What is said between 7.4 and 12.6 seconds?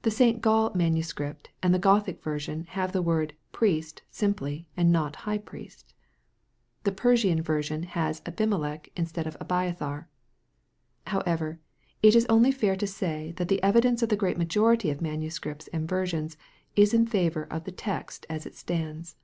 version has" Abimelech" instead of" Abiathar." However, it is only